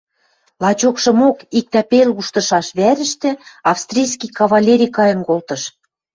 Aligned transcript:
Лачокшымок, 0.63 1.37
иктӓ 1.59 1.81
пел 1.91 2.09
уштышаш 2.19 2.67
вӓрӹштӹ 2.77 3.31
австрийский 3.71 4.31
кавалери 4.37 4.87
кайын 4.95 5.19
колтыш. 5.27 5.61